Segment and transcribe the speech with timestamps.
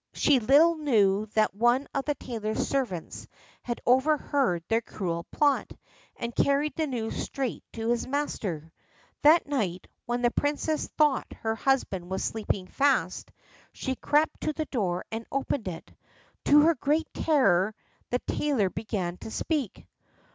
[0.13, 3.27] She little knew that one of the tailor's servants
[3.61, 5.73] had overheard their cruel plot,
[6.15, 8.71] and carried the news straight to his master.
[9.21, 13.29] That night, when the princess thought her husband was sleeping fast,
[13.73, 15.93] she crept to the door and opened it.
[16.45, 17.75] To her great terror,
[18.09, 19.85] the tailor began to speak.